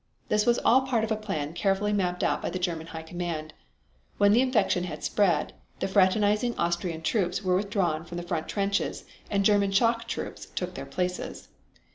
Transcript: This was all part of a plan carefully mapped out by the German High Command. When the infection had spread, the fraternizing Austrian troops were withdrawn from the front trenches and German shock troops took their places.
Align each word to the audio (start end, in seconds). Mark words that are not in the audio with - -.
This 0.29 0.47
was 0.47 0.57
all 0.65 0.81
part 0.87 1.03
of 1.03 1.11
a 1.11 1.15
plan 1.15 1.53
carefully 1.53 1.93
mapped 1.93 2.23
out 2.23 2.41
by 2.41 2.49
the 2.49 2.57
German 2.57 2.87
High 2.87 3.03
Command. 3.03 3.53
When 4.17 4.31
the 4.31 4.41
infection 4.41 4.85
had 4.85 5.03
spread, 5.03 5.53
the 5.79 5.87
fraternizing 5.87 6.57
Austrian 6.57 7.03
troops 7.03 7.43
were 7.43 7.55
withdrawn 7.55 8.03
from 8.03 8.17
the 8.17 8.23
front 8.23 8.47
trenches 8.47 9.05
and 9.29 9.45
German 9.45 9.69
shock 9.71 10.07
troops 10.07 10.47
took 10.55 10.73
their 10.73 10.87
places. 10.87 11.49